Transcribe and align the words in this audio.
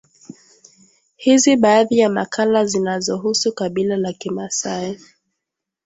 Hizi 1.15 1.55
baadhi 1.57 1.97
ya 1.97 2.09
makala 2.09 2.65
zinazohusu 2.65 3.53
kabila 3.53 3.97
la 3.97 4.13
kimaasai 4.13 4.99